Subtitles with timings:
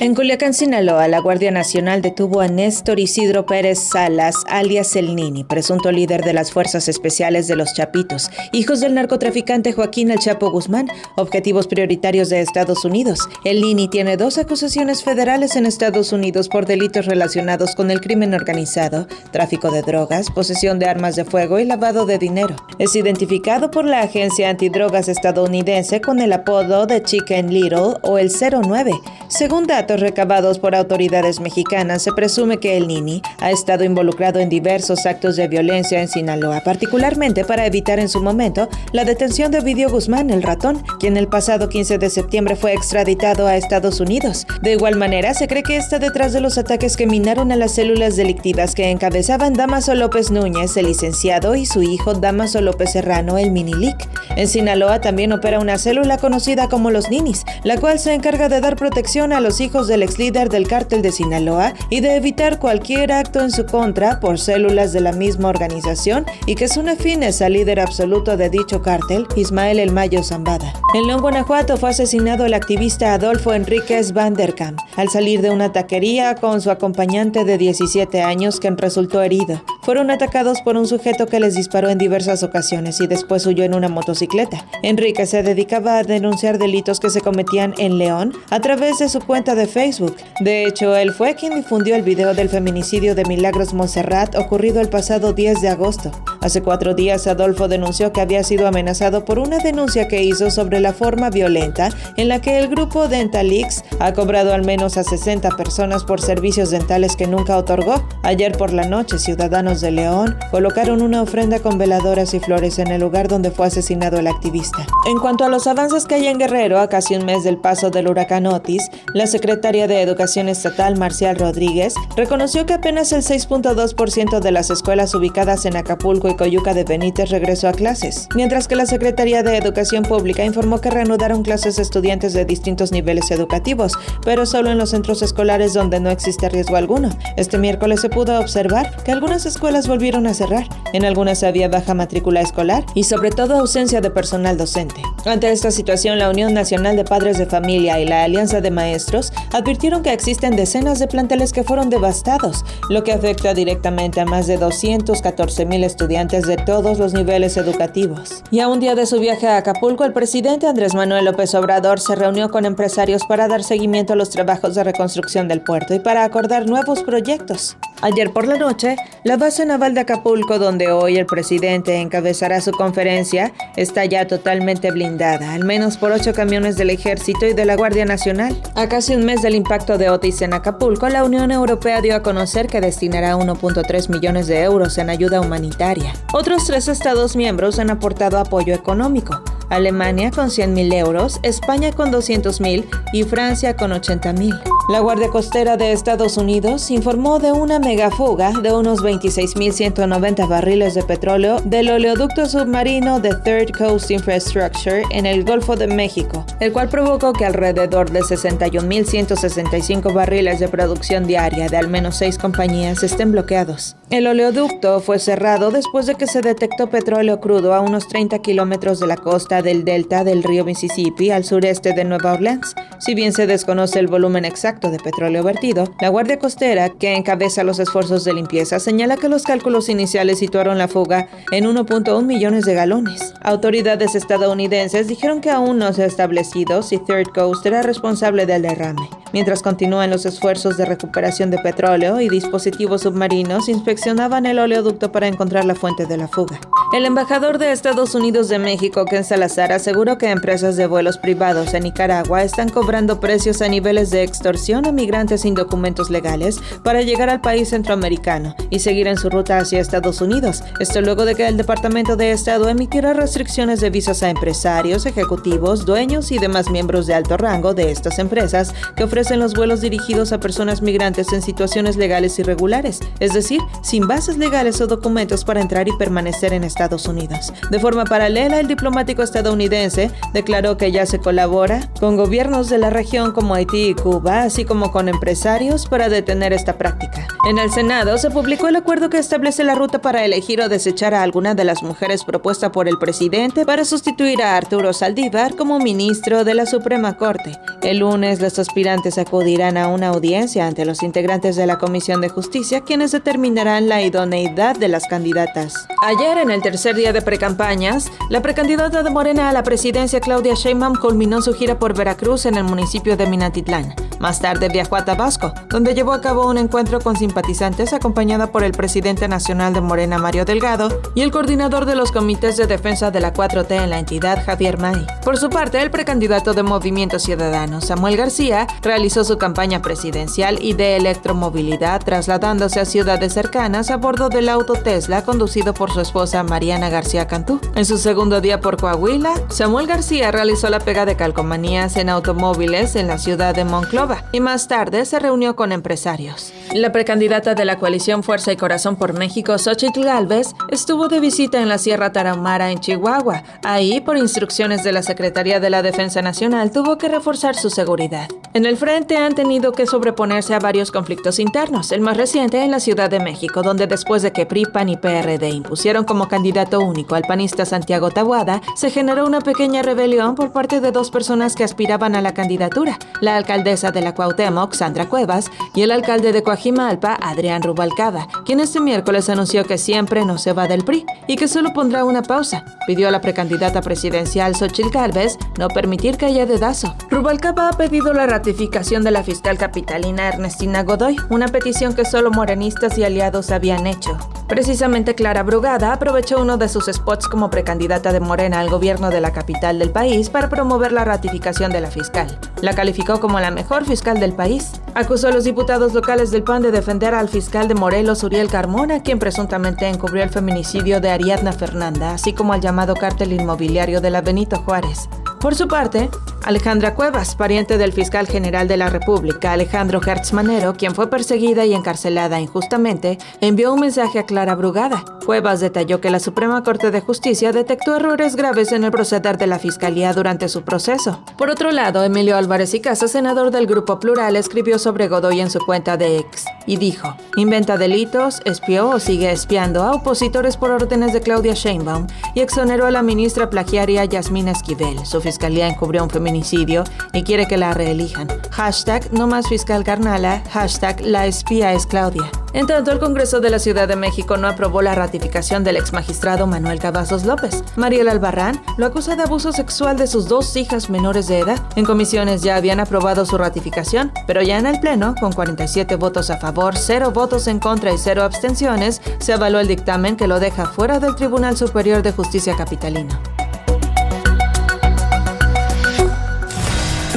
[0.00, 5.44] En Culiacán, Sinaloa, la Guardia Nacional detuvo a Néstor Isidro Pérez Salas, alias El Nini,
[5.44, 10.50] presunto líder de las Fuerzas Especiales de los Chapitos, hijos del narcotraficante Joaquín El Chapo
[10.50, 13.20] Guzmán, objetivos prioritarios de Estados Unidos.
[13.44, 18.34] El Nini tiene dos acusaciones federales en Estados Unidos por delitos relacionados con el crimen
[18.34, 22.56] organizado, tráfico de drogas, posesión de armas de fuego y lavado de dinero.
[22.80, 28.32] Es identificado por la agencia antidrogas estadounidense con el apodo de Chicken Little o el
[28.32, 28.92] 09.
[29.28, 34.48] Según datos recabados por autoridades mexicanas, se presume que el Nini ha estado involucrado en
[34.48, 39.58] diversos actos de violencia en Sinaloa, particularmente para evitar en su momento la detención de
[39.58, 44.46] Ovidio Guzmán, el ratón, quien el pasado 15 de septiembre fue extraditado a Estados Unidos.
[44.62, 47.72] De igual manera, se cree que está detrás de los ataques que minaron a las
[47.72, 53.38] células delictivas que encabezaban Damaso López Núñez, el licenciado, y su hijo Damaso López Serrano,
[53.38, 54.08] el Minilic.
[54.36, 58.60] En Sinaloa también opera una célula conocida como los Ninis, la cual se encarga de
[58.60, 62.60] dar protección a los hijos del ex líder del cártel de Sinaloa y de evitar
[62.60, 67.42] cualquier acto en su contra por células de la misma organización y que son afines
[67.42, 70.72] al líder absoluto de dicho cártel, Ismael El Mayo Zambada.
[70.94, 75.50] En León, Guanajuato fue asesinado el activista Adolfo Enríquez Van der Kamp al salir de
[75.50, 79.60] una taquería con su acompañante de 17 años quien resultó herido.
[79.84, 83.74] Fueron atacados por un sujeto que les disparó en diversas ocasiones y después huyó en
[83.74, 84.64] una motocicleta.
[84.82, 89.20] Enrique se dedicaba a denunciar delitos que se cometían en León a través de su
[89.20, 90.16] cuenta de Facebook.
[90.40, 94.88] De hecho, él fue quien difundió el video del feminicidio de Milagros Monserrat ocurrido el
[94.88, 96.12] pasado 10 de agosto.
[96.44, 100.78] Hace cuatro días, Adolfo denunció que había sido amenazado por una denuncia que hizo sobre
[100.78, 105.48] la forma violenta en la que el grupo Dentalix ha cobrado al menos a 60
[105.56, 108.06] personas por servicios dentales que nunca otorgó.
[108.24, 112.88] Ayer por la noche, ciudadanos de León colocaron una ofrenda con veladoras y flores en
[112.88, 114.86] el lugar donde fue asesinado el activista.
[115.06, 117.88] En cuanto a los avances que hay en Guerrero, a casi un mes del paso
[117.88, 124.40] del huracán Otis, la secretaria de Educación Estatal, Marcial Rodríguez, reconoció que apenas el 6.2%
[124.40, 128.76] de las escuelas ubicadas en Acapulco y Coyuca de Benítez regresó a clases, mientras que
[128.76, 133.92] la Secretaría de Educación Pública informó que reanudaron clases estudiantes de distintos niveles educativos,
[134.24, 137.10] pero solo en los centros escolares donde no existe riesgo alguno.
[137.36, 140.66] Este miércoles se pudo observar que algunas escuelas volvieron a cerrar.
[140.92, 145.02] En algunas había baja matrícula escolar y sobre todo ausencia de personal docente.
[145.24, 149.32] Ante esta situación, la Unión Nacional de Padres de Familia y la Alianza de Maestros
[149.52, 154.46] advirtieron que existen decenas de planteles que fueron devastados, lo que afecta directamente a más
[154.46, 158.42] de 214 mil estudiantes de todos los niveles educativos.
[158.50, 162.00] Y a un día de su viaje a Acapulco, el presidente Andrés Manuel López Obrador
[162.00, 165.98] se reunió con empresarios para dar seguimiento a los trabajos de reconstrucción del puerto y
[165.98, 167.76] para acordar nuevos proyectos.
[168.00, 172.72] Ayer por la noche, la base naval de Acapulco, donde hoy el presidente encabezará su
[172.72, 177.76] conferencia, está ya totalmente blindada, al menos por ocho camiones del ejército y de la
[177.76, 178.60] Guardia Nacional.
[178.74, 182.22] A casi un mes del impacto de Otis en Acapulco, la Unión Europea dio a
[182.22, 186.13] conocer que destinará 1.3 millones de euros en ayuda humanitaria.
[186.32, 189.42] Otros tres Estados miembros han aportado apoyo económico.
[189.70, 194.60] Alemania con 100.000 euros, España con 200.000 y Francia con 80.000.
[194.90, 201.02] La Guardia Costera de Estados Unidos informó de una megafuga de unos 26.190 barriles de
[201.02, 206.90] petróleo del oleoducto submarino de Third Coast Infrastructure en el Golfo de México, el cual
[206.90, 213.32] provocó que alrededor de 61.165 barriles de producción diaria de al menos seis compañías estén
[213.32, 213.96] bloqueados.
[214.10, 219.00] El oleoducto fue cerrado después de que se detectó petróleo crudo a unos 30 kilómetros
[219.00, 222.74] de la costa del delta del río Mississippi al sureste de Nueva Orleans.
[222.98, 227.64] Si bien se desconoce el volumen exacto, de petróleo vertido, la Guardia Costera, que encabeza
[227.64, 232.64] los esfuerzos de limpieza, señala que los cálculos iniciales situaron la fuga en 1.1 millones
[232.64, 233.34] de galones.
[233.42, 238.62] Autoridades estadounidenses dijeron que aún no se ha establecido si Third Coast era responsable del
[238.62, 239.23] derrame.
[239.34, 245.26] Mientras continúan los esfuerzos de recuperación de petróleo y dispositivos submarinos inspeccionaban el oleoducto para
[245.26, 246.60] encontrar la fuente de la fuga.
[246.92, 251.74] El embajador de Estados Unidos de México, Ken Salazar, aseguró que empresas de vuelos privados
[251.74, 257.02] en Nicaragua están cobrando precios a niveles de extorsión a migrantes sin documentos legales para
[257.02, 260.62] llegar al país centroamericano y seguir en su ruta hacia Estados Unidos.
[260.78, 265.84] Esto luego de que el Departamento de Estado emitiera restricciones de visas a empresarios, ejecutivos,
[265.86, 269.80] dueños y demás miembros de alto rango de estas empresas que ofrecen establecen los vuelos
[269.80, 275.46] dirigidos a personas migrantes en situaciones legales irregulares, es decir, sin bases legales o documentos
[275.46, 277.50] para entrar y permanecer en Estados Unidos.
[277.70, 282.90] De forma paralela, el diplomático estadounidense declaró que ya se colabora con gobiernos de la
[282.90, 287.26] región como Haití y Cuba, así como con empresarios para detener esta práctica.
[287.48, 291.14] En el Senado se publicó el acuerdo que establece la ruta para elegir o desechar
[291.14, 295.78] a alguna de las mujeres propuesta por el presidente para sustituir a Arturo Saldívar como
[295.78, 297.58] ministro de la Suprema Corte.
[297.82, 302.28] El lunes los aspirantes acudirán a una audiencia ante los integrantes de la Comisión de
[302.28, 305.86] Justicia, quienes determinarán la idoneidad de las candidatas.
[306.02, 310.54] Ayer, en el tercer día de precampañas, la precandidata de Morena a la presidencia, Claudia
[310.54, 313.94] Sheinbaum, culminó su gira por Veracruz en el municipio de Minatitlán.
[314.20, 318.64] Más tarde viajó a Tabasco, donde llevó a cabo un encuentro con simpatizantes acompañada por
[318.64, 323.10] el presidente nacional de Morena, Mario Delgado, y el coordinador de los comités de defensa
[323.10, 325.06] de la 4T en la entidad, Javier May.
[325.24, 330.74] Por su parte, el precandidato de Movimiento Ciudadano, Samuel García, realizó su campaña presidencial y
[330.74, 336.44] de electromovilidad trasladándose a ciudades cercanas a bordo del auto Tesla conducido por su esposa
[336.44, 337.60] Mariana García Cantú.
[337.74, 342.94] En su segundo día por Coahuila, Samuel García realizó la pega de calcomanías en automóviles
[342.94, 346.52] en la ciudad de Monclova y más tarde se reunió con empresarios.
[346.72, 351.60] La precandidata de la coalición Fuerza y Corazón por México, Xochitl Galvez, estuvo de visita
[351.60, 353.42] en la Sierra Tarahumara en Chihuahua.
[353.64, 358.28] Ahí, por instrucciones de la Secretaría de la Defensa Nacional, tuvo que reforzar su seguridad.
[358.54, 362.70] En el frente han tenido que sobreponerse a varios conflictos internos, el más reciente en
[362.70, 366.80] la Ciudad de México, donde después de que PRI, PAN y PRD impusieron como candidato
[366.80, 371.54] único al panista Santiago Tabuada, se generó una pequeña rebelión por parte de dos personas
[371.54, 376.32] que aspiraban a la candidatura, la alcaldesa de la Cuauhtémoc, Sandra Cuevas, y el alcalde
[376.32, 381.06] de Coajimalpa, Adrián Rubalcaba, quien este miércoles anunció que siempre no se va del PRI
[381.26, 382.66] y que solo pondrá una pausa.
[382.86, 386.94] Pidió a la precandidata presidencial Xochitl Gálvez no permitir que haya dedazo.
[387.08, 392.32] Rubalcaba ha pedido la ratificación de la fiscal capitalina Ernestina Godoy, una petición que solo
[392.32, 394.18] morenistas y aliados habían hecho.
[394.48, 399.20] Precisamente Clara Brugada aprovechó uno de sus spots como precandidata de Morena al gobierno de
[399.20, 402.36] la capital del país para promover la ratificación de la fiscal.
[402.62, 404.72] La calificó como la mejor fiscal del país.
[404.96, 409.04] Acusó a los diputados locales del PAN de defender al fiscal de Morelos, Uriel Carmona,
[409.04, 414.10] quien presuntamente encubrió el feminicidio de Ariadna Fernanda, así como al llamado cártel inmobiliario de
[414.10, 415.08] la Benito Juárez.
[415.44, 416.08] Por su parte,
[416.42, 421.66] Alejandra Cuevas, pariente del fiscal general de la República, Alejandro Hertz Manero, quien fue perseguida
[421.66, 425.04] y encarcelada injustamente, envió un mensaje a Clara Brugada.
[425.24, 429.46] Cuevas detalló que la Suprema Corte de Justicia detectó errores graves en el proceder de
[429.46, 431.22] la Fiscalía durante su proceso.
[431.38, 435.50] Por otro lado, Emilio Álvarez y Casa, senador del Grupo Plural, escribió sobre Godoy en
[435.50, 440.70] su cuenta de ex y dijo, inventa delitos, espió o sigue espiando a opositores por
[440.70, 445.04] órdenes de Claudia Sheinbaum y exoneró a la ministra plagiaria Yasmina Esquivel.
[445.06, 448.28] Su fiscalía encubrió un feminicidio y quiere que la reelijan.
[448.50, 452.30] Hashtag no más fiscal carnala, hashtag la espía es Claudia.
[452.54, 456.46] En tanto, el Congreso de la Ciudad de México no aprobó la ratificación del exmagistrado
[456.46, 457.64] Manuel Cavazos López.
[457.74, 461.60] Mariel Albarrán lo acusa de abuso sexual de sus dos hijas menores de edad.
[461.74, 466.30] En comisiones ya habían aprobado su ratificación, pero ya en el Pleno, con 47 votos
[466.30, 470.38] a favor, 0 votos en contra y 0 abstenciones, se avaló el dictamen que lo
[470.38, 473.18] deja fuera del Tribunal Superior de Justicia Capitalino.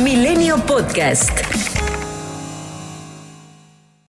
[0.02, 1.67] Milenio Podcast.